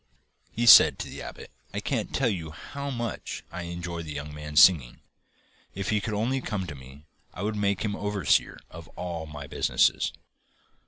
He 0.51 0.65
said 0.65 0.97
to 0.97 1.07
the 1.07 1.21
abbot: 1.21 1.51
'I 1.75 1.79
can't 1.81 2.11
tell 2.11 2.27
you 2.27 2.49
how 2.49 2.89
much 2.89 3.43
I 3.51 3.65
enjoy 3.69 4.01
that 4.01 4.11
young 4.11 4.33
man's 4.33 4.59
singing. 4.59 5.01
If 5.75 5.89
he 5.91 6.01
could 6.01 6.15
only 6.15 6.41
come 6.41 6.65
to 6.65 6.73
me 6.73 7.05
I 7.35 7.43
would 7.43 7.55
make 7.55 7.83
him 7.85 7.95
overseer 7.95 8.59
of 8.71 8.87
all 8.95 9.27
my 9.27 9.45
business. 9.45 10.11